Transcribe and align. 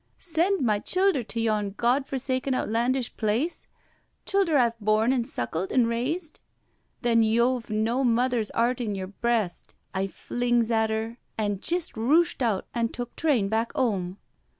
*' 0.11 0.13
Send 0.33 0.65
my 0.65 0.79
childher 0.79 1.21
to 1.27 1.39
yon 1.39 1.73
Gawd 1.77 2.07
for 2.07 2.15
saken 2.15 2.55
outlandish 2.55 3.15
place, 3.17 3.67
childher 4.25 4.57
I've 4.57 4.79
bom 4.79 5.13
an' 5.13 5.25
suckled 5.25 5.71
an' 5.71 5.85
raised— 5.85 6.39
then 7.03 7.21
yo've 7.21 7.69
no 7.69 8.03
mother's 8.03 8.49
'eart 8.55 8.81
in 8.81 8.95
yer 8.95 9.05
breast,' 9.05 9.75
I 9.93 10.07
flings 10.07 10.71
at 10.71 10.89
'er 10.89 11.19
and 11.37 11.61
jist 11.61 11.93
rooshed 11.93 12.41
out 12.41 12.65
and 12.73 12.91
took 12.91 13.15
train 13.15 13.47
back 13.47 13.73
'ome. 13.75 14.17